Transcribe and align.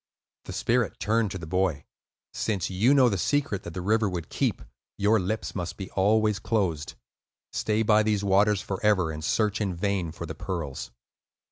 The 0.45 0.53
spirit 0.53 0.99
turned 0.99 1.29
to 1.29 1.37
the 1.37 1.45
boy. 1.45 1.85
"Since 2.33 2.71
you 2.71 2.91
know 2.95 3.07
the 3.07 3.19
secret 3.19 3.61
that 3.61 3.75
the 3.75 3.83
river 3.83 4.09
would 4.09 4.29
keep, 4.29 4.63
your 4.97 5.19
lips 5.19 5.53
must 5.53 5.77
be 5.77 5.91
always 5.91 6.39
closed. 6.39 6.95
Stay 7.53 7.83
by 7.83 8.01
these 8.01 8.23
waters 8.23 8.61
forever, 8.63 9.11
and 9.11 9.23
search 9.23 9.61
in 9.61 9.75
vain 9.75 10.11
for 10.11 10.25
the 10.25 10.33
pearls." 10.33 10.89